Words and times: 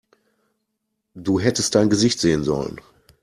Du 1.13 1.39
hättest 1.39 1.75
dein 1.75 1.91
Gesicht 1.91 2.19
sehen 2.19 2.43
sollen! 2.43 2.81